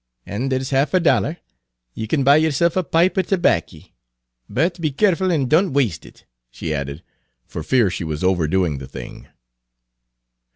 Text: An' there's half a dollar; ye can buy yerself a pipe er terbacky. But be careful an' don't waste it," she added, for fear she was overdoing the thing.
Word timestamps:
An' 0.25 0.49
there's 0.49 0.71
half 0.71 0.95
a 0.95 0.99
dollar; 0.99 1.37
ye 1.93 2.07
can 2.07 2.23
buy 2.23 2.37
yerself 2.37 2.75
a 2.75 2.83
pipe 2.83 3.19
er 3.19 3.21
terbacky. 3.21 3.91
But 4.49 4.81
be 4.81 4.89
careful 4.89 5.31
an' 5.31 5.45
don't 5.45 5.73
waste 5.73 6.07
it," 6.07 6.25
she 6.49 6.73
added, 6.73 7.03
for 7.45 7.61
fear 7.61 7.91
she 7.91 8.03
was 8.03 8.23
overdoing 8.23 8.79
the 8.79 8.87
thing. 8.87 9.27